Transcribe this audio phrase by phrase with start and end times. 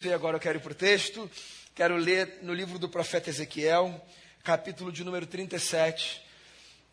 [0.00, 1.28] E agora eu quero ir para o texto,
[1.74, 4.00] quero ler no livro do profeta Ezequiel,
[4.44, 6.24] capítulo de número 37.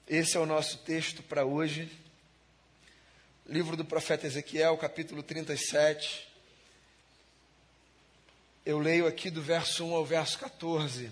[0.08, 1.88] Esse é o nosso texto para hoje.
[3.46, 6.28] Livro do profeta Ezequiel, capítulo 37.
[8.65, 11.12] Eu leio aqui do verso 1 ao verso 14.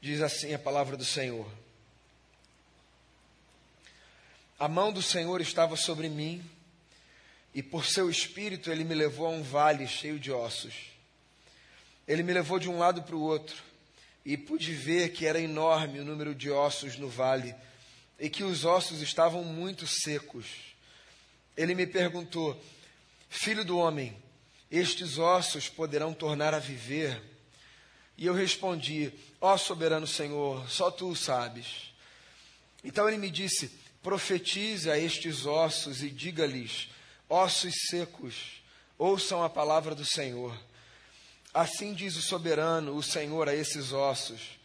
[0.00, 1.48] Diz assim a palavra do Senhor:
[4.58, 6.44] A mão do Senhor estava sobre mim
[7.54, 10.74] e por seu espírito ele me levou a um vale cheio de ossos.
[12.06, 13.56] Ele me levou de um lado para o outro,
[14.24, 17.54] e pude ver que era enorme o número de ossos no vale,
[18.18, 20.46] e que os ossos estavam muito secos.
[21.56, 22.60] Ele me perguntou:
[23.28, 24.16] Filho do homem,
[24.70, 27.20] estes ossos poderão tornar a viver?
[28.16, 31.92] E eu respondi: Ó soberano Senhor, só tu o sabes.
[32.84, 33.70] Então ele me disse:
[34.02, 36.88] Profetize a estes ossos e diga-lhes:
[37.30, 38.60] ossos secos,
[38.98, 40.54] ouçam a palavra do Senhor.
[41.54, 44.58] Assim diz o soberano, o Senhor, a esses ossos: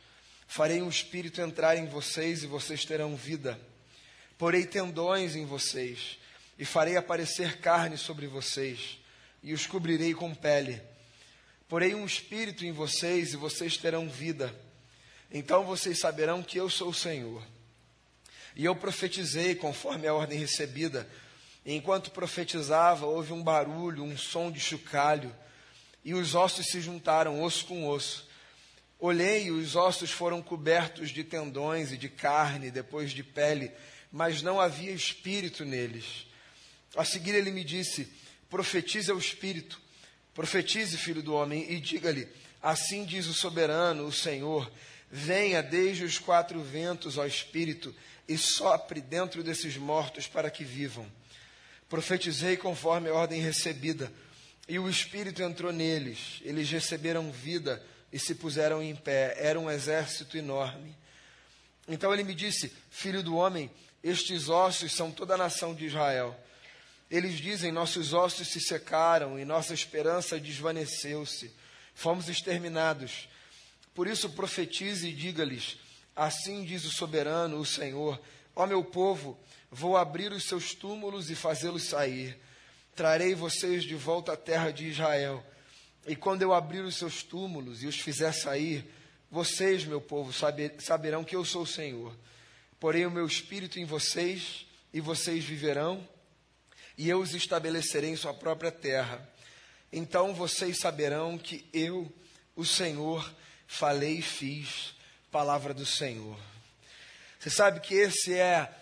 [0.47, 3.59] Farei um espírito entrar em vocês e vocês terão vida.
[4.37, 6.17] Porei tendões em vocês
[6.57, 8.99] e farei aparecer carne sobre vocês
[9.41, 10.81] e os cobrirei com pele.
[11.69, 14.53] Porei um espírito em vocês e vocês terão vida.
[15.31, 17.43] Então vocês saberão que eu sou o Senhor.
[18.55, 21.09] E eu profetizei conforme a ordem recebida
[21.65, 25.35] enquanto profetizava, houve um barulho, um som de chocalho,
[26.03, 28.27] e os ossos se juntaram, osso com osso.
[28.99, 33.71] Olhei e os ossos foram cobertos de tendões e de carne, depois de pele,
[34.11, 36.27] mas não havia espírito neles.
[36.95, 38.07] A seguir ele me disse:
[38.49, 39.81] Profetize ao espírito,
[40.33, 42.27] profetize, filho do homem, e diga-lhe:
[42.61, 44.71] Assim diz o soberano, o Senhor:
[45.11, 47.93] Venha desde os quatro ventos ao espírito
[48.27, 51.05] e sopre dentro desses mortos para que vivam.
[51.89, 54.11] Profetizei conforme a ordem recebida,
[54.67, 56.39] e o Espírito entrou neles.
[56.41, 59.35] Eles receberam vida e se puseram em pé.
[59.37, 60.95] Era um exército enorme.
[61.87, 63.69] Então ele me disse: Filho do homem,
[64.03, 66.35] estes ossos são toda a nação de Israel.
[67.09, 71.53] Eles dizem: Nossos ossos se secaram e nossa esperança desvaneceu-se.
[71.93, 73.29] Fomos exterminados.
[73.93, 75.77] Por isso profetize e diga-lhes:
[76.15, 78.19] Assim diz o soberano, o Senhor:
[78.55, 79.39] Ó meu povo,
[79.75, 82.39] Vou abrir os seus túmulos e fazê-los sair.
[82.95, 85.45] Trarei vocês de volta à terra de Israel.
[86.07, 88.89] E quando eu abrir os seus túmulos e os fizer sair,
[89.29, 92.15] vocês, meu povo, saber, saberão que eu sou o Senhor.
[92.79, 96.07] Porei o meu espírito em vocês, e vocês viverão,
[96.97, 99.29] e eu os estabelecerei em sua própria terra.
[99.91, 102.09] Então vocês saberão que eu,
[102.55, 103.29] o Senhor,
[103.67, 104.95] falei e fiz.
[105.29, 106.39] Palavra do Senhor.
[107.37, 108.73] Você sabe que esse é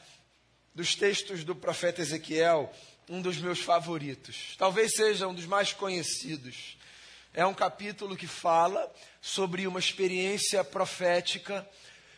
[0.73, 2.71] dos textos do profeta Ezequiel,
[3.07, 4.55] um dos meus favoritos.
[4.57, 6.77] Talvez seja um dos mais conhecidos.
[7.33, 8.91] É um capítulo que fala
[9.21, 11.67] sobre uma experiência profética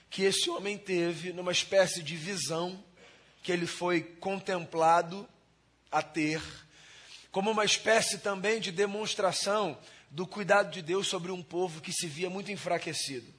[0.09, 2.81] que esse homem teve numa espécie de visão
[3.43, 5.27] que ele foi contemplado
[5.91, 6.41] a ter,
[7.31, 9.77] como uma espécie também de demonstração
[10.09, 13.34] do cuidado de Deus sobre um povo que se via muito enfraquecido.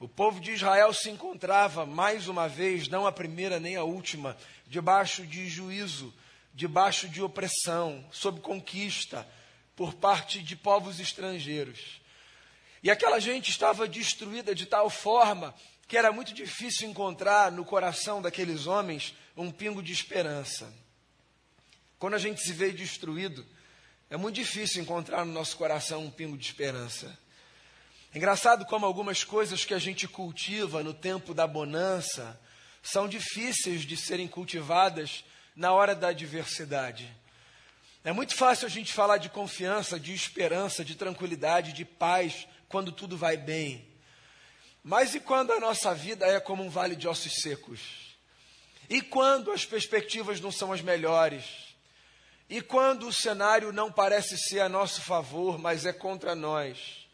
[0.00, 4.36] O povo de Israel se encontrava, mais uma vez, não a primeira nem a última,
[4.66, 6.14] debaixo de juízo,
[6.54, 9.26] debaixo de opressão, sob conquista
[9.74, 12.00] por parte de povos estrangeiros.
[12.80, 15.52] E aquela gente estava destruída de tal forma
[15.88, 20.72] que era muito difícil encontrar no coração daqueles homens um pingo de esperança.
[21.98, 23.44] Quando a gente se vê destruído,
[24.08, 27.18] é muito difícil encontrar no nosso coração um pingo de esperança.
[28.14, 32.40] Engraçado como algumas coisas que a gente cultiva no tempo da bonança
[32.82, 35.24] são difíceis de serem cultivadas
[35.54, 37.14] na hora da adversidade.
[38.02, 42.90] É muito fácil a gente falar de confiança, de esperança, de tranquilidade, de paz quando
[42.90, 43.86] tudo vai bem.
[44.82, 48.16] Mas e quando a nossa vida é como um vale de ossos secos?
[48.88, 51.44] E quando as perspectivas não são as melhores?
[52.48, 57.06] E quando o cenário não parece ser a nosso favor, mas é contra nós?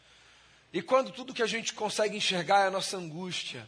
[0.75, 3.65] E quando tudo que a gente consegue enxergar é a nossa angústia,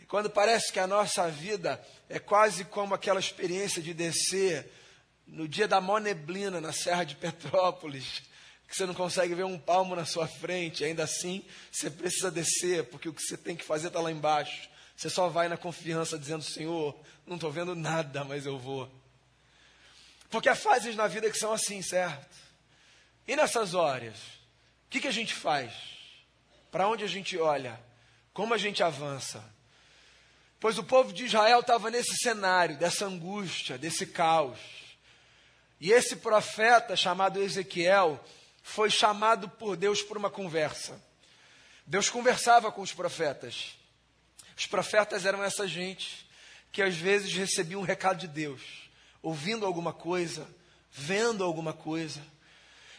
[0.00, 1.78] e quando parece que a nossa vida
[2.08, 4.72] é quase como aquela experiência de descer
[5.26, 8.22] no dia da mó neblina na Serra de Petrópolis,
[8.66, 12.84] que você não consegue ver um palmo na sua frente, ainda assim você precisa descer,
[12.84, 14.70] porque o que você tem que fazer está lá embaixo.
[14.96, 18.90] Você só vai na confiança dizendo: Senhor, não estou vendo nada, mas eu vou.
[20.30, 22.34] Porque há fases na vida que são assim, certo?
[23.28, 24.16] E nessas horas,
[24.86, 25.93] o que, que a gente faz?
[26.74, 27.80] Para onde a gente olha?
[28.32, 29.44] Como a gente avança?
[30.58, 34.58] Pois o povo de Israel estava nesse cenário, dessa angústia, desse caos.
[35.80, 38.18] E esse profeta chamado Ezequiel
[38.60, 41.00] foi chamado por Deus por uma conversa.
[41.86, 43.76] Deus conversava com os profetas.
[44.58, 46.28] Os profetas eram essa gente
[46.72, 48.90] que às vezes recebia um recado de Deus,
[49.22, 50.44] ouvindo alguma coisa,
[50.90, 52.20] vendo alguma coisa.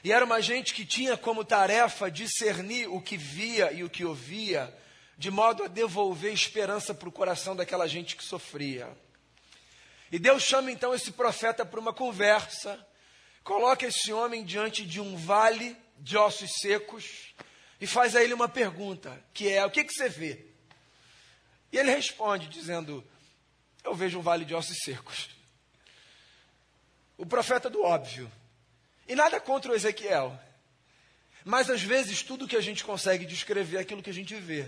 [0.05, 4.05] E era uma gente que tinha como tarefa discernir o que via e o que
[4.05, 4.71] ouvia,
[5.17, 8.95] de modo a devolver esperança para o coração daquela gente que sofria.
[10.11, 12.87] E Deus chama então esse profeta para uma conversa,
[13.43, 17.33] coloca esse homem diante de um vale de ossos secos
[17.81, 20.45] e faz a ele uma pergunta, que é: o que, que você vê?
[21.71, 23.03] E ele responde dizendo:
[23.83, 25.29] Eu vejo um vale de ossos secos.
[27.17, 28.31] O profeta do óbvio.
[29.07, 30.37] E nada contra o Ezequiel.
[31.43, 34.67] Mas às vezes tudo que a gente consegue descrever é aquilo que a gente vê.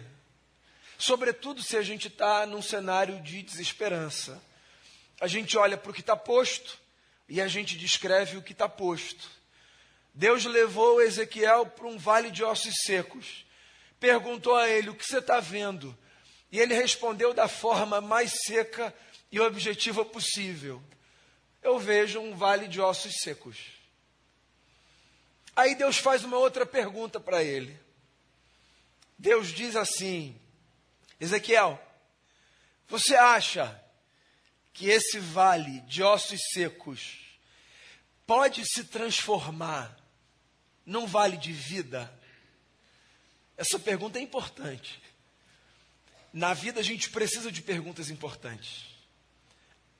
[0.97, 4.41] Sobretudo se a gente está num cenário de desesperança.
[5.19, 6.77] A gente olha para o que está posto
[7.27, 9.29] e a gente descreve o que está posto.
[10.13, 13.45] Deus levou Ezequiel para um vale de ossos secos.
[13.99, 15.97] Perguntou a ele: O que você está vendo?
[16.51, 18.93] E ele respondeu da forma mais seca
[19.31, 20.81] e objetiva possível:
[21.61, 23.76] Eu vejo um vale de ossos secos.
[25.57, 27.75] Aí Deus faz uma outra pergunta para ele.
[29.17, 30.39] Deus diz assim:
[31.19, 31.81] Ezequiel,
[32.87, 33.83] você acha
[34.71, 37.39] que esse vale de ossos secos
[38.27, 39.97] pode se transformar
[40.85, 42.13] num vale de vida?
[43.57, 45.01] Essa pergunta é importante.
[46.31, 48.85] Na vida a gente precisa de perguntas importantes.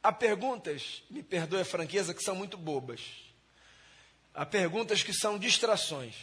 [0.03, 3.26] Há perguntas, me perdoe a franqueza, que são muito bobas.
[4.37, 6.13] Há perguntas que são distrações.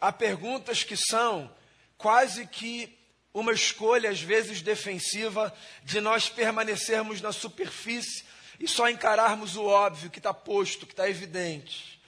[0.00, 1.48] Há perguntas que são
[1.96, 2.98] quase que
[3.32, 8.24] uma escolha, às vezes defensiva, de nós permanecermos na superfície
[8.58, 12.00] e só encararmos o óbvio que está posto, que está evidente.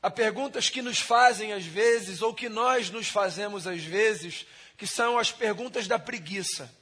[0.00, 4.46] Há perguntas que nos fazem às vezes, ou que nós nos fazemos às vezes,
[4.76, 6.72] que são as perguntas da preguiça,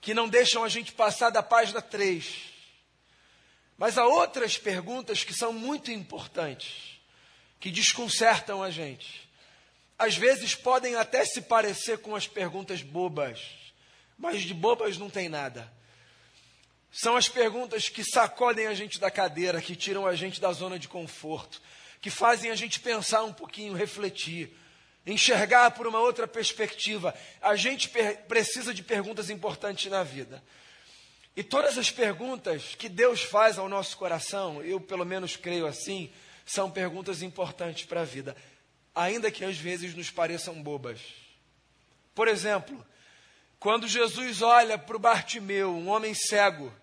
[0.00, 2.57] que não deixam a gente passar da página 3.
[3.78, 7.00] Mas há outras perguntas que são muito importantes,
[7.58, 9.28] que desconcertam a gente
[9.98, 13.40] às vezes podem até se parecer com as perguntas bobas,
[14.16, 15.70] mas de bobas não tem nada.
[16.92, 20.78] São as perguntas que sacodem a gente da cadeira, que tiram a gente da zona
[20.78, 21.60] de conforto,
[22.00, 24.56] que fazem a gente pensar um pouquinho, refletir,
[25.04, 27.12] enxergar por uma outra perspectiva.
[27.42, 27.90] A gente
[28.28, 30.42] precisa de perguntas importantes na vida.
[31.38, 36.10] E todas as perguntas que Deus faz ao nosso coração, eu pelo menos creio assim,
[36.44, 38.36] são perguntas importantes para a vida
[38.98, 41.00] ainda que às vezes nos pareçam bobas.
[42.14, 42.84] Por exemplo,
[43.60, 46.74] quando Jesus olha para o Bartimeu, um homem cego,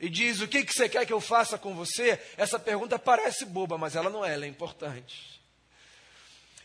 [0.00, 2.18] e diz: O que, que você quer que eu faça com você?
[2.36, 5.40] Essa pergunta parece boba, mas ela não é, ela é importante.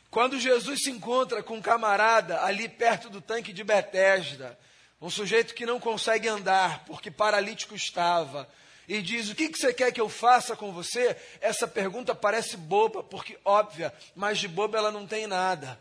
[0.10, 4.58] Quando Jesus se encontra com um camarada ali perto do tanque de Betesda,
[5.02, 8.50] um sujeito que não consegue andar porque paralítico estava,
[8.88, 11.16] e diz: O que, você quer que eu faça com você?
[11.42, 15.80] Essa pergunta parece boba, porque óbvia, mas de boba ela não tem nada.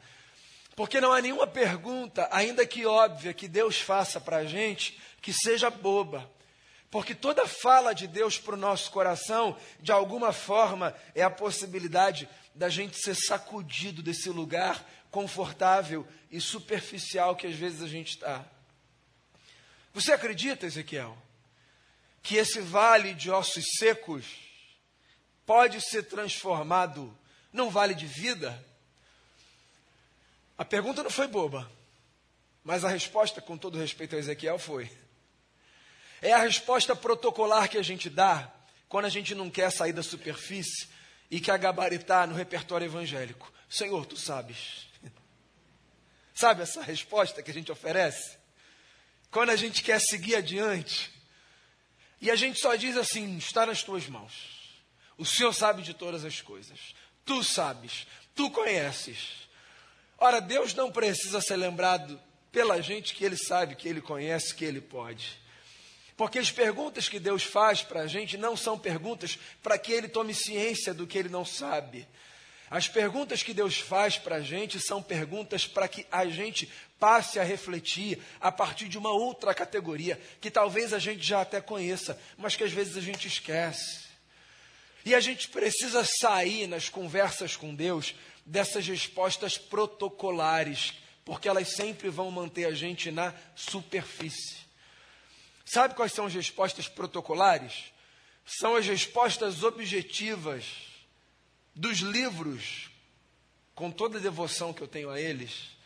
[0.75, 5.33] Porque não há nenhuma pergunta, ainda que óbvia, que Deus faça para a gente, que
[5.33, 6.31] seja boba.
[6.91, 12.29] Porque toda fala de Deus para o nosso coração, de alguma forma, é a possibilidade
[12.55, 18.45] da gente ser sacudido desse lugar confortável e superficial que às vezes a gente está.
[19.97, 21.17] Você acredita, Ezequiel?
[22.27, 24.27] que esse vale de ossos secos
[25.47, 27.17] pode ser transformado
[27.53, 28.63] num vale de vida?
[30.59, 31.71] A pergunta não foi boba,
[32.65, 34.91] mas a resposta, com todo respeito a Ezequiel, foi.
[36.21, 38.53] É a resposta protocolar que a gente dá
[38.89, 40.89] quando a gente não quer sair da superfície
[41.31, 43.51] e quer gabaritar no repertório evangélico.
[43.67, 44.89] Senhor, tu sabes.
[46.35, 48.37] Sabe essa resposta que a gente oferece?
[49.37, 51.13] Quando a gente quer seguir adiante,
[52.23, 54.33] e a gente só diz assim: está nas tuas mãos.
[55.19, 56.95] O Senhor sabe de todas as coisas.
[57.23, 59.47] Tu sabes, tu conheces.
[60.17, 62.19] Ora, Deus não precisa ser lembrado
[62.51, 65.39] pela gente que Ele sabe, que Ele conhece, que Ele pode.
[66.17, 70.09] Porque as perguntas que Deus faz para a gente não são perguntas para que Ele
[70.09, 72.09] tome ciência do que Ele não sabe.
[72.71, 76.69] As perguntas que Deus faz para a gente são perguntas para que a gente
[76.99, 81.61] passe a refletir a partir de uma outra categoria, que talvez a gente já até
[81.61, 84.07] conheça, mas que às vezes a gente esquece.
[85.05, 90.95] E a gente precisa sair nas conversas com Deus dessas respostas protocolares,
[91.25, 94.67] porque elas sempre vão manter a gente na superfície.
[95.65, 97.97] Sabe quais são as respostas protocolares?
[98.47, 100.65] são as respostas objetivas
[101.77, 102.91] dos livros,
[103.75, 105.77] com toda a devoção que eu tenho a eles,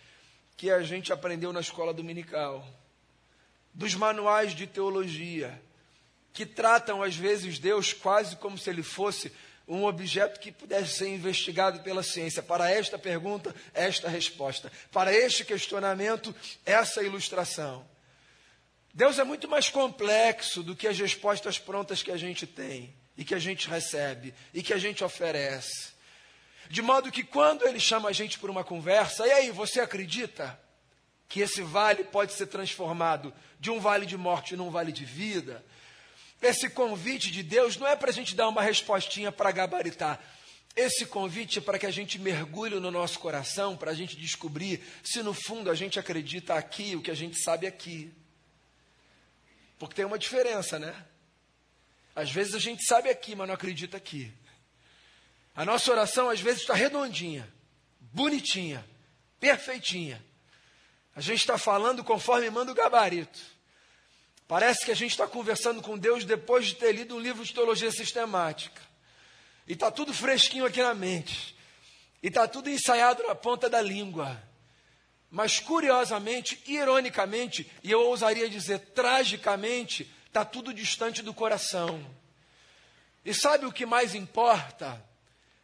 [0.56, 2.64] que a gente aprendeu na escola dominical,
[3.74, 5.60] dos manuais de teologia,
[6.32, 9.32] que tratam às vezes Deus quase como se ele fosse
[9.66, 12.40] um objeto que pudesse ser investigado pela ciência.
[12.40, 14.70] Para esta pergunta, esta resposta.
[14.92, 17.84] Para este questionamento, essa ilustração.
[18.94, 23.24] Deus é muito mais complexo do que as respostas prontas que a gente tem e
[23.24, 25.90] que a gente recebe e que a gente oferece.
[26.68, 30.58] De modo que quando ele chama a gente por uma conversa, e aí, você acredita
[31.28, 35.64] que esse vale pode ser transformado de um vale de morte num vale de vida?
[36.40, 40.20] Esse convite de Deus não é para a gente dar uma respostinha para gabaritar.
[40.76, 44.80] Esse convite é para que a gente mergulhe no nosso coração, para a gente descobrir
[45.02, 48.12] se no fundo a gente acredita aqui, o que a gente sabe aqui.
[49.78, 50.94] Porque tem uma diferença, né?
[52.14, 54.32] Às vezes a gente sabe aqui, mas não acredita aqui.
[55.54, 57.48] A nossa oração às vezes está redondinha,
[58.00, 58.84] bonitinha,
[59.38, 60.24] perfeitinha.
[61.14, 63.38] A gente está falando conforme manda o gabarito.
[64.46, 67.54] Parece que a gente está conversando com Deus depois de ter lido um livro de
[67.54, 68.80] teologia sistemática.
[69.66, 71.56] E está tudo fresquinho aqui na mente.
[72.22, 74.42] E está tudo ensaiado na ponta da língua.
[75.30, 82.06] Mas curiosamente, ironicamente, e eu ousaria dizer tragicamente, está tudo distante do coração.
[83.24, 85.04] E sabe o que mais importa?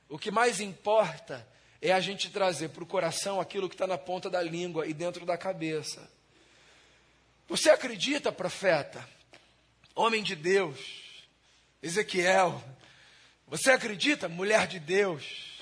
[0.08, 1.46] O que mais importa
[1.80, 4.92] é a gente trazer para o coração aquilo que está na ponta da língua e
[4.92, 6.10] dentro da cabeça.
[7.48, 9.08] Você acredita, profeta,
[9.94, 10.80] homem de Deus,
[11.80, 12.60] Ezequiel,
[13.46, 15.60] você acredita, mulher de Deus,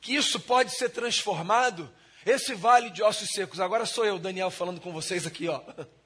[0.00, 1.92] que isso pode ser transformado?
[2.24, 5.60] Esse vale de ossos secos, agora sou eu, Daniel, falando com vocês aqui, ó.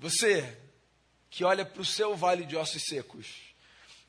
[0.00, 0.56] Você
[1.28, 3.26] que olha para o seu vale de ossos secos,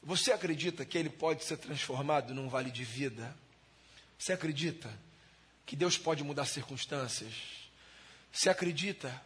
[0.01, 3.35] você acredita que ele pode ser transformado num vale de vida?
[4.17, 4.89] Você acredita
[5.65, 7.33] que Deus pode mudar circunstâncias?
[8.31, 9.21] Você acredita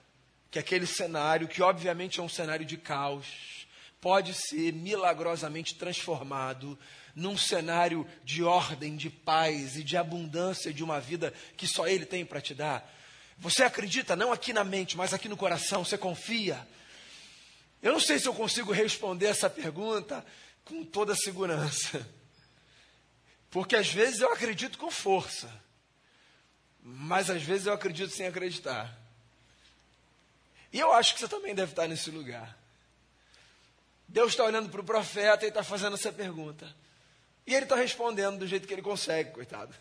[0.49, 3.67] que aquele cenário, que obviamente é um cenário de caos,
[4.01, 6.79] pode ser milagrosamente transformado
[7.13, 12.07] num cenário de ordem, de paz e de abundância de uma vida que só Ele
[12.07, 12.91] tem para te dar?
[13.37, 15.83] Você acredita, não aqui na mente, mas aqui no coração?
[15.83, 16.65] Você confia?
[17.81, 20.25] Eu não sei se eu consigo responder essa pergunta
[20.63, 22.07] com toda segurança.
[23.51, 25.51] Porque às vezes eu acredito com força.
[26.81, 28.95] Mas às vezes eu acredito sem acreditar.
[30.71, 32.57] E eu acho que você também deve estar nesse lugar.
[34.07, 36.73] Deus está olhando para o profeta e está fazendo essa pergunta.
[37.45, 39.73] E ele está respondendo do jeito que ele consegue, coitado.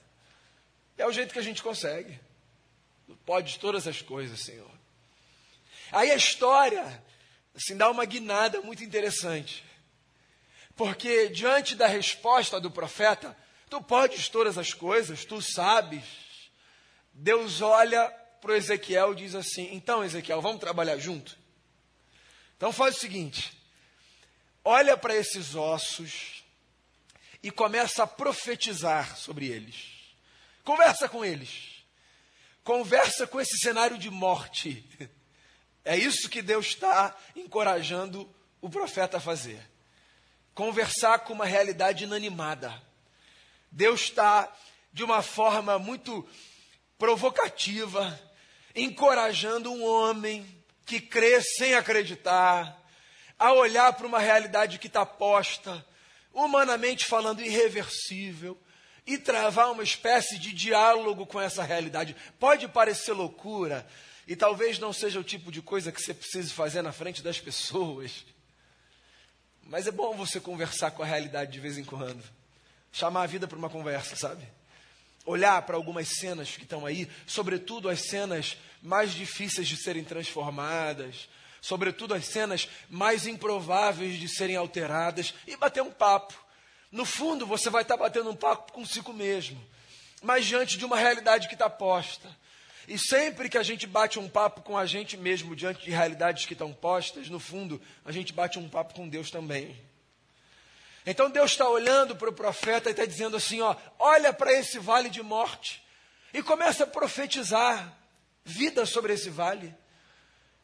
[0.97, 2.19] É o jeito que a gente consegue.
[3.25, 4.71] Pode todas as coisas, Senhor.
[5.93, 7.03] Aí a história,
[7.55, 9.65] assim, dá uma guinada muito interessante.
[10.77, 13.37] Porque diante da resposta do profeta,
[13.71, 16.05] tu podes todas as coisas, tu sabes,
[17.13, 18.09] Deus olha
[18.41, 21.39] para o Ezequiel e diz assim: Então, Ezequiel, vamos trabalhar junto?
[22.57, 23.57] Então faz o seguinte:
[24.65, 26.45] olha para esses ossos
[27.43, 29.93] e começa a profetizar sobre eles.
[30.65, 31.74] Conversa com eles.
[32.65, 34.83] Conversa com esse cenário de morte.
[35.85, 38.27] É isso que Deus está encorajando
[38.59, 39.61] o profeta a fazer.
[40.55, 42.83] Conversar com uma realidade inanimada.
[43.71, 44.51] Deus está,
[44.91, 46.27] de uma forma muito
[46.97, 48.19] provocativa,
[48.75, 50.47] encorajando um homem
[50.87, 52.83] que crê sem acreditar,
[53.39, 55.85] a olhar para uma realidade que está posta,
[56.33, 58.59] humanamente falando, irreversível,
[59.07, 62.17] e travar uma espécie de diálogo com essa realidade.
[62.39, 63.87] Pode parecer loucura,
[64.27, 67.39] e talvez não seja o tipo de coisa que você precise fazer na frente das
[67.39, 68.25] pessoas,
[69.63, 72.23] mas é bom você conversar com a realidade de vez em quando,
[72.93, 74.47] chamar a vida para uma conversa, sabe?
[75.25, 81.29] olhar para algumas cenas que estão aí, sobretudo as cenas mais difíceis de serem transformadas,
[81.61, 86.44] sobretudo as cenas mais improváveis de serem alteradas, e bater um papo.
[86.95, 89.61] No fundo, você vai estar batendo um papo consigo mesmo,
[90.23, 92.31] mas diante de uma realidade que está posta.
[92.87, 96.47] E sempre que a gente bate um papo com a gente mesmo diante de realidades
[96.47, 99.77] que estão postas, no fundo, a gente bate um papo com Deus também.
[101.05, 104.79] Então Deus está olhando para o profeta e está dizendo assim: ó, olha para esse
[104.79, 105.83] vale de morte
[106.33, 107.93] e começa a profetizar
[108.45, 109.75] vida sobre esse vale.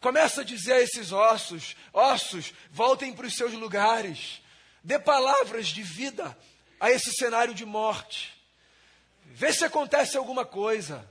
[0.01, 4.41] Começa a dizer a esses ossos: ossos, voltem para os seus lugares.
[4.83, 6.37] Dê palavras de vida
[6.79, 8.35] a esse cenário de morte.
[9.27, 11.09] Vê se acontece alguma coisa.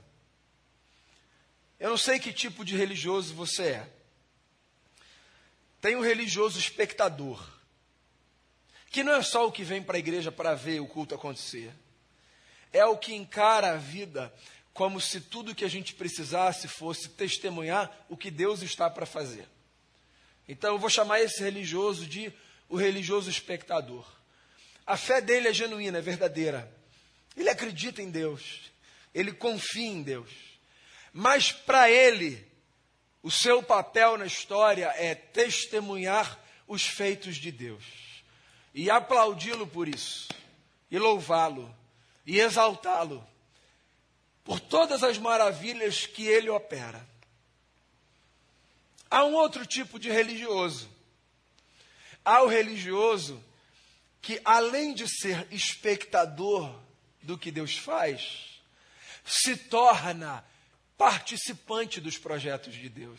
[1.78, 3.90] Eu não sei que tipo de religioso você é.
[5.80, 7.42] tem o religioso espectador,
[8.90, 11.72] que não é só o que vem para a igreja para ver o culto acontecer,
[12.70, 14.32] é o que encara a vida
[14.74, 19.48] como se tudo que a gente precisasse fosse testemunhar o que Deus está para fazer.
[20.46, 22.32] Então eu vou chamar esse religioso de
[22.70, 24.06] o religioso espectador.
[24.86, 26.72] A fé dele é genuína, é verdadeira.
[27.36, 28.70] Ele acredita em Deus,
[29.14, 30.30] ele confia em Deus.
[31.12, 32.46] Mas para ele,
[33.22, 37.84] o seu papel na história é testemunhar os feitos de Deus
[38.72, 40.28] e aplaudi-lo por isso,
[40.90, 41.74] e louvá-lo,
[42.24, 43.26] e exaltá-lo
[44.44, 47.06] por todas as maravilhas que ele opera.
[49.10, 50.88] Há um outro tipo de religioso.
[52.30, 53.44] Há o religioso
[54.22, 56.72] que, além de ser espectador
[57.20, 58.62] do que Deus faz,
[59.24, 60.44] se torna
[60.96, 63.18] participante dos projetos de Deus.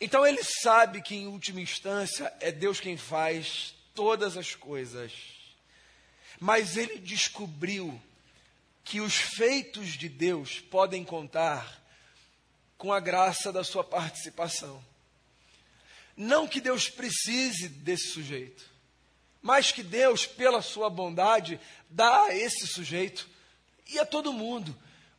[0.00, 5.12] Então ele sabe que, em última instância, é Deus quem faz todas as coisas.
[6.38, 8.00] Mas ele descobriu
[8.84, 11.82] que os feitos de Deus podem contar
[12.78, 14.88] com a graça da sua participação.
[16.22, 18.62] Não que Deus precise desse sujeito,
[19.40, 21.58] mas que Deus, pela sua bondade,
[21.88, 23.26] dá a esse sujeito
[23.88, 24.76] e a todo mundo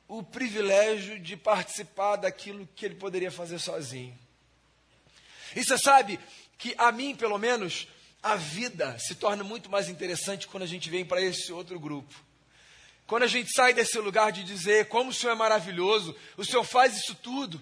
[0.08, 4.16] o privilégio de participar daquilo que ele poderia fazer sozinho.
[5.56, 6.20] E você sabe
[6.56, 7.88] que a mim, pelo menos,
[8.22, 12.14] a vida se torna muito mais interessante quando a gente vem para esse outro grupo.
[13.08, 16.64] Quando a gente sai desse lugar de dizer como o Senhor é maravilhoso, o Senhor
[16.64, 17.60] faz isso tudo.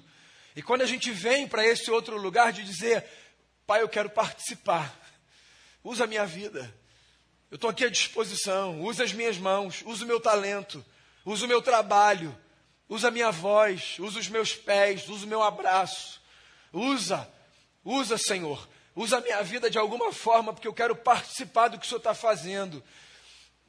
[0.58, 3.06] E quando a gente vem para esse outro lugar de dizer,
[3.70, 5.00] Pai, eu quero participar,
[5.84, 6.74] usa a minha vida,
[7.52, 10.84] eu estou aqui à disposição, usa as minhas mãos, usa o meu talento,
[11.24, 12.36] usa o meu trabalho,
[12.90, 16.20] usa a minha voz, usa os meus pés, usa o meu abraço,
[16.74, 17.32] usa,
[17.86, 21.86] usa, Senhor, usa a minha vida de alguma forma, porque eu quero participar do que
[21.86, 22.84] o Senhor está fazendo.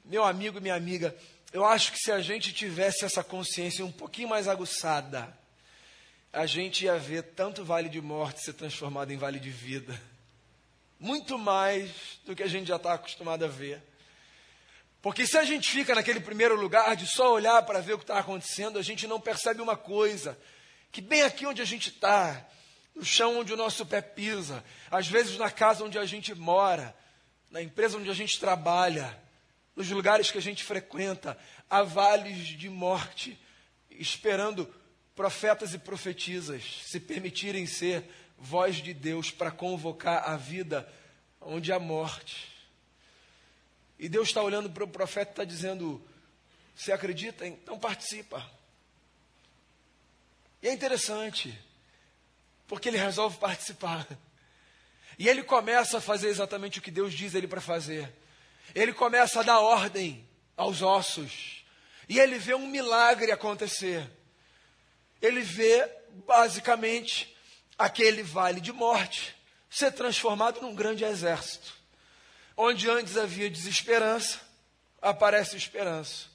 [0.03, 1.15] Meu amigo e minha amiga,
[1.53, 5.31] eu acho que se a gente tivesse essa consciência um pouquinho mais aguçada,
[6.33, 9.99] a gente ia ver tanto vale de morte ser transformado em vale de vida.
[10.99, 11.91] Muito mais
[12.25, 13.83] do que a gente já está acostumado a ver.
[15.01, 18.03] Porque se a gente fica naquele primeiro lugar de só olhar para ver o que
[18.03, 20.37] está acontecendo, a gente não percebe uma coisa:
[20.91, 22.47] que bem aqui onde a gente está,
[22.95, 26.95] no chão onde o nosso pé pisa, às vezes na casa onde a gente mora,
[27.49, 29.19] na empresa onde a gente trabalha,
[29.75, 31.37] nos lugares que a gente frequenta,
[31.69, 33.37] há vales de morte,
[33.89, 34.71] esperando
[35.15, 38.03] profetas e profetisas se permitirem ser
[38.37, 40.91] voz de Deus para convocar a vida
[41.39, 42.49] onde há morte.
[43.99, 46.01] E Deus está olhando para o profeta e está dizendo:
[46.75, 47.45] Você acredita?
[47.45, 48.49] Então participa.
[50.61, 51.57] E é interessante,
[52.67, 54.07] porque ele resolve participar.
[55.19, 58.11] E ele começa a fazer exatamente o que Deus diz ele para fazer
[58.73, 61.63] ele começa a dar ordem aos ossos.
[62.07, 64.09] E ele vê um milagre acontecer.
[65.21, 65.87] Ele vê,
[66.25, 67.35] basicamente,
[67.77, 69.35] aquele vale de morte
[69.69, 71.73] ser transformado num grande exército.
[72.57, 74.39] Onde antes havia desesperança,
[75.01, 76.25] aparece esperança.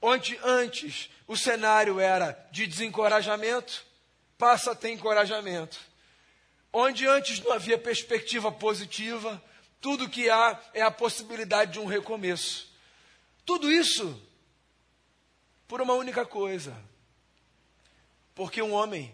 [0.00, 3.84] Onde antes o cenário era de desencorajamento,
[4.36, 5.78] passa a ter encorajamento.
[6.72, 9.42] Onde antes não havia perspectiva positiva,
[9.80, 12.68] tudo que há é a possibilidade de um recomeço.
[13.44, 14.20] Tudo isso
[15.66, 16.76] por uma única coisa.
[18.38, 19.12] Porque um homem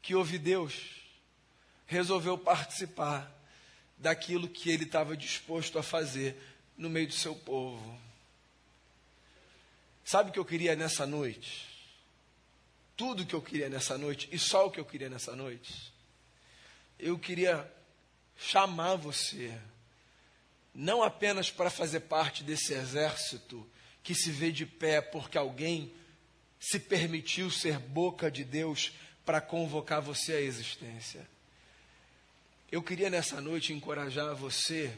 [0.00, 1.02] que ouve Deus
[1.86, 3.30] resolveu participar
[3.98, 6.34] daquilo que ele estava disposto a fazer
[6.74, 8.00] no meio do seu povo.
[10.02, 11.68] Sabe o que eu queria nessa noite?
[12.96, 15.92] Tudo que eu queria nessa noite, e só o que eu queria nessa noite,
[16.98, 17.70] eu queria
[18.34, 19.60] chamar você
[20.74, 23.68] não apenas para fazer parte desse exército
[24.02, 25.92] que se vê de pé porque alguém
[26.60, 28.92] se permitiu ser boca de Deus
[29.24, 31.28] para convocar você à existência.
[32.70, 34.96] Eu queria nessa noite encorajar você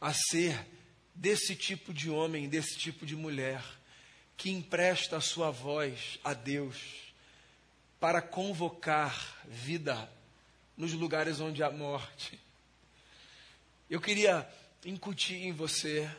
[0.00, 0.66] a ser
[1.14, 3.62] desse tipo de homem, desse tipo de mulher,
[4.36, 7.06] que empresta a sua voz a Deus
[7.98, 10.10] para convocar vida
[10.76, 12.38] nos lugares onde há morte.
[13.88, 14.48] Eu queria
[14.84, 16.10] incutir em você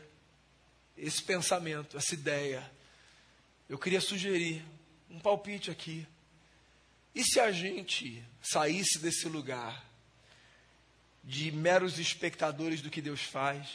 [0.98, 2.70] esse pensamento, essa ideia.
[3.70, 4.64] Eu queria sugerir
[5.10, 6.08] um palpite aqui.
[7.14, 9.86] E se a gente saísse desse lugar
[11.22, 13.68] de meros espectadores do que Deus faz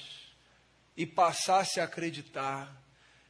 [0.97, 2.75] e passasse a acreditar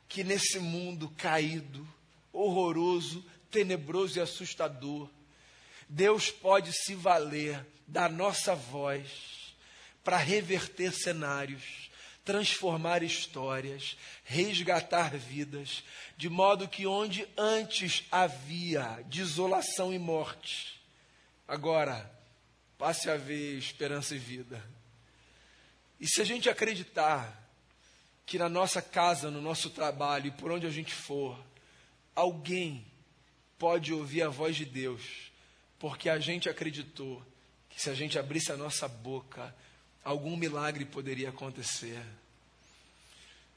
[0.08, 1.86] que nesse mundo caído,
[2.32, 5.10] horroroso, tenebroso e assustador,
[5.88, 9.54] Deus pode se valer da nossa voz
[10.04, 11.90] para reverter cenários,
[12.24, 15.82] transformar histórias, resgatar vidas,
[16.16, 20.80] de modo que onde antes havia desolação e morte,
[21.46, 22.10] agora
[22.78, 24.62] passe a haver esperança e vida.
[25.98, 27.40] E se a gente acreditar
[28.24, 31.38] que na nossa casa, no nosso trabalho e por onde a gente for,
[32.14, 32.84] alguém
[33.58, 35.30] pode ouvir a voz de Deus,
[35.78, 37.22] porque a gente acreditou
[37.68, 39.54] que se a gente abrisse a nossa boca,
[40.04, 42.02] algum milagre poderia acontecer.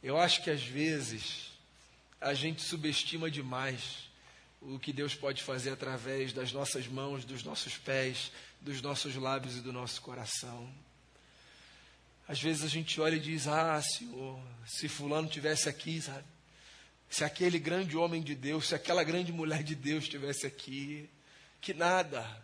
[0.04, 1.52] Eu acho que às vezes
[2.22, 4.10] a gente subestima demais
[4.62, 8.32] o que Deus pode fazer através das nossas mãos, dos nossos pés,
[8.62, 10.70] dos nossos lábios e do nosso coração.
[12.28, 16.26] Às vezes a gente olha e diz: Ah, Senhor, se Fulano tivesse aqui, sabe?
[17.10, 21.10] Se aquele grande homem de Deus, se aquela grande mulher de Deus estivesse aqui,
[21.62, 22.44] que nada.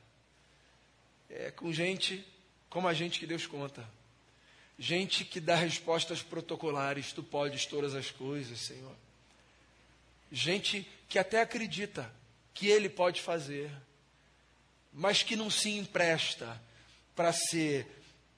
[1.29, 2.25] É com gente
[2.71, 3.87] como a gente que Deus conta.
[4.79, 8.95] Gente que dá respostas protocolares, tu podes todas as coisas, Senhor.
[10.31, 12.11] Gente que até acredita
[12.53, 13.69] que Ele pode fazer,
[14.91, 16.59] mas que não se empresta
[17.13, 17.85] para ser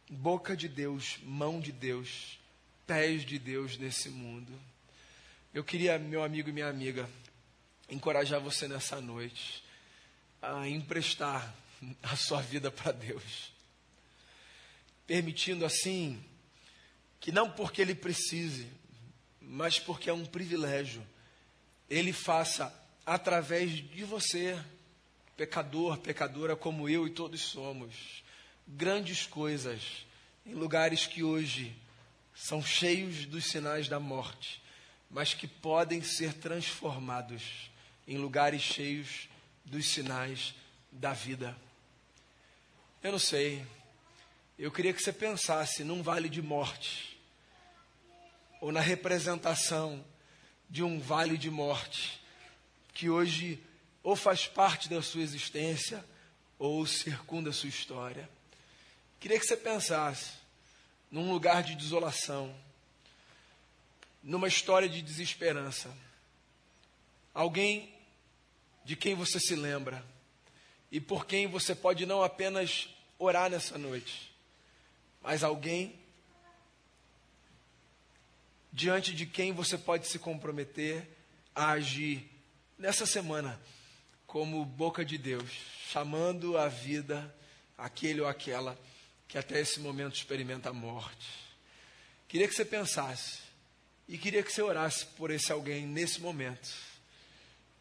[0.10, 2.40] boca de Deus, mão de Deus,
[2.88, 4.52] pés de Deus nesse mundo.
[5.54, 7.08] Eu queria, meu amigo e minha amiga,
[7.88, 9.64] encorajar você nessa noite
[10.42, 11.54] a emprestar
[12.02, 13.53] a sua vida para Deus,
[15.06, 16.24] permitindo assim
[17.20, 18.68] que não porque Ele precise,
[19.40, 21.06] mas porque é um privilégio,
[21.90, 22.74] Ele faça
[23.06, 24.62] através de você,
[25.38, 28.24] pecador, pecadora como eu e todos somos
[28.68, 30.06] grandes coisas
[30.46, 31.76] em lugares que hoje
[32.36, 34.62] são cheios dos sinais da morte,
[35.10, 37.72] mas que podem ser transformados
[38.08, 39.30] em lugares cheios
[39.64, 40.54] dos sinais
[40.92, 41.56] da vida.
[43.02, 43.66] Eu não sei,
[44.58, 47.20] eu queria que você pensasse num vale de morte,
[48.62, 50.04] ou na representação
[50.70, 52.22] de um vale de morte,
[52.94, 53.62] que hoje
[54.04, 56.04] ou faz parte da sua existência,
[56.60, 58.30] ou circunda a sua história.
[59.20, 60.32] Queria que você pensasse
[61.10, 62.54] num lugar de desolação,
[64.22, 65.96] numa história de desesperança.
[67.34, 67.94] Alguém
[68.84, 70.06] de quem você se lembra
[70.92, 74.33] e por quem você pode não apenas orar nessa noite,
[75.24, 75.98] mas alguém
[78.72, 81.08] diante de quem você pode se comprometer
[81.56, 82.30] a agir
[82.78, 83.60] nessa semana
[84.28, 85.50] como boca de Deus,
[85.90, 87.34] chamando a vida
[87.78, 88.78] aquele ou aquela
[89.28, 91.28] que até esse momento experimenta a morte.
[92.28, 93.40] Queria que você pensasse
[94.08, 96.70] e queria que você orasse por esse alguém nesse momento.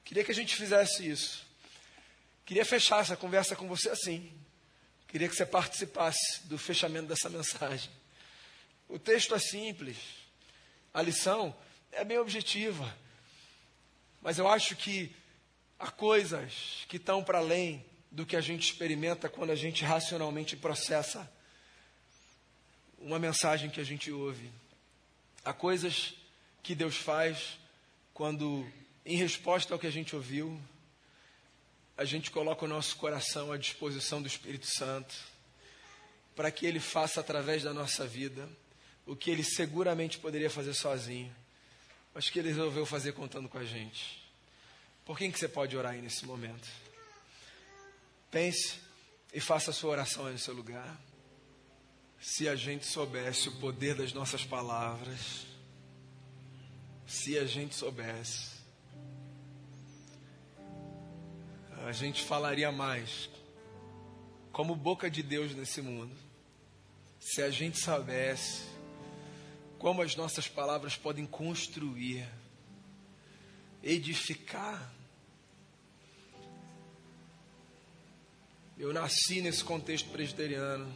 [0.04, 1.46] Queria que a gente fizesse isso.
[2.44, 4.32] Queria fechar essa conversa com você assim.
[5.12, 7.90] Queria que você participasse do fechamento dessa mensagem.
[8.88, 9.98] O texto é simples,
[10.94, 11.54] a lição
[11.92, 12.96] é bem objetiva,
[14.22, 15.14] mas eu acho que
[15.78, 20.56] há coisas que estão para além do que a gente experimenta quando a gente racionalmente
[20.56, 21.30] processa
[22.98, 24.50] uma mensagem que a gente ouve.
[25.44, 26.14] Há coisas
[26.62, 27.58] que Deus faz
[28.14, 28.66] quando,
[29.04, 30.58] em resposta ao que a gente ouviu,
[32.02, 35.14] a gente coloca o nosso coração à disposição do Espírito Santo,
[36.34, 38.48] para que Ele faça através da nossa vida
[39.06, 41.32] o que Ele seguramente poderia fazer sozinho,
[42.12, 44.20] mas que Ele resolveu fazer contando com a gente.
[45.04, 46.68] Por quem que você pode orar aí nesse momento?
[48.32, 48.80] Pense
[49.32, 51.00] e faça a sua oração aí no seu lugar.
[52.20, 55.46] Se a gente soubesse o poder das nossas palavras,
[57.06, 58.51] se a gente soubesse,
[61.86, 63.28] a gente falaria mais
[64.52, 66.14] como boca de Deus nesse mundo.
[67.18, 68.62] Se a gente soubesse
[69.78, 72.24] como as nossas palavras podem construir,
[73.82, 74.92] edificar.
[78.78, 80.92] Eu nasci nesse contexto presbiteriano.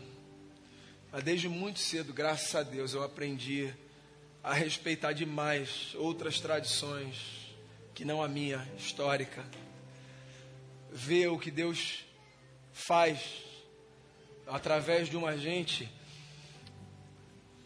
[1.11, 3.75] Mas desde muito cedo, graças a Deus, eu aprendi
[4.43, 7.57] a respeitar demais outras tradições
[7.93, 9.45] que não a minha, histórica.
[10.99, 12.07] Ver o que Deus
[12.73, 13.21] faz
[14.47, 15.93] através de uma gente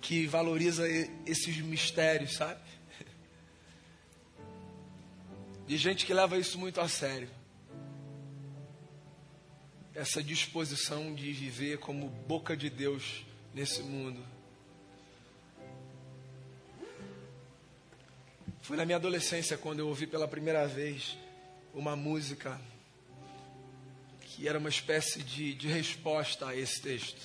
[0.00, 0.84] que valoriza
[1.24, 2.60] esses mistérios, sabe?
[5.64, 7.30] De gente que leva isso muito a sério.
[9.94, 14.26] Essa disposição de viver como boca de Deus nesse mundo.
[18.60, 21.16] Foi na minha adolescência quando eu ouvi pela primeira vez
[21.72, 22.60] uma música
[24.40, 27.20] que era uma espécie de, de resposta a esse texto.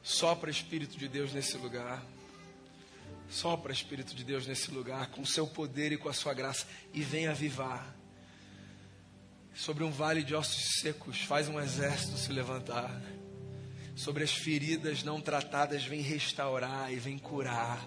[0.00, 2.06] Sopra Espírito de Deus nesse lugar.
[3.28, 6.68] Sopra Espírito de Deus nesse lugar, com o seu poder e com a sua graça,
[6.94, 7.92] e vem avivar.
[9.52, 13.02] Sobre um vale de ossos secos, faz um exército se levantar.
[13.96, 17.84] Sobre as feridas não tratadas, vem restaurar e vem curar.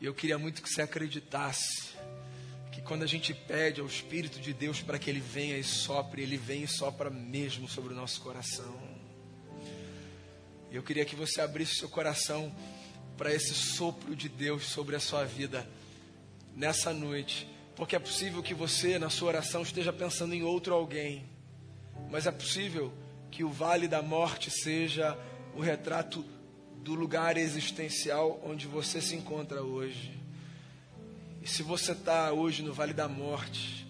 [0.00, 1.92] E eu queria muito que você acreditasse
[2.72, 6.22] que quando a gente pede ao Espírito de Deus para que ele venha e sopre,
[6.22, 8.74] ele vem e sopra mesmo sobre o nosso coração.
[10.70, 12.52] Eu queria que você abrisse seu coração
[13.18, 15.68] para esse sopro de Deus sobre a sua vida
[16.56, 21.28] nessa noite, porque é possível que você, na sua oração, esteja pensando em outro alguém,
[22.10, 22.90] mas é possível
[23.30, 25.16] que o vale da morte seja
[25.54, 26.24] o retrato
[26.76, 30.21] do lugar existencial onde você se encontra hoje.
[31.42, 33.84] E se você está hoje no vale da morte,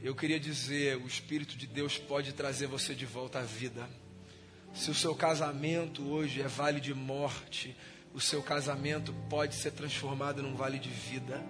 [0.00, 3.90] eu queria dizer: o Espírito de Deus pode trazer você de volta à vida.
[4.72, 7.76] Se o seu casamento hoje é vale de morte,
[8.14, 11.44] o seu casamento pode ser transformado num vale de vida.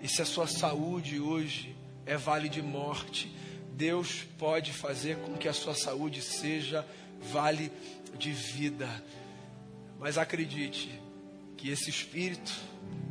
[0.00, 1.74] E se a sua saúde hoje
[2.06, 3.34] é vale de morte,
[3.72, 6.86] Deus pode fazer com que a sua saúde seja
[7.20, 7.72] vale
[8.16, 8.88] de vida.
[9.98, 11.00] Mas acredite
[11.56, 12.52] que esse Espírito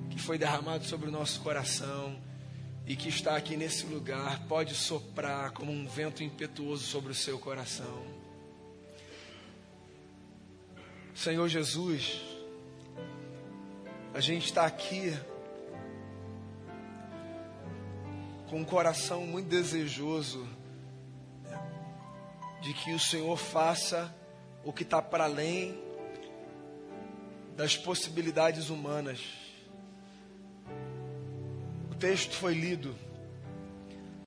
[0.10, 2.20] que foi derramado sobre o nosso coração
[2.86, 7.38] e que está aqui nesse lugar pode soprar como um vento impetuoso sobre o seu
[7.38, 8.04] coração.
[11.14, 12.22] Senhor Jesus,
[14.14, 15.14] a gente está aqui
[18.50, 20.48] com um coração muito desejoso
[22.62, 24.14] de que o Senhor faça
[24.64, 25.80] o que está para além
[27.56, 29.49] das possibilidades humanas.
[32.00, 32.96] Texto foi lido.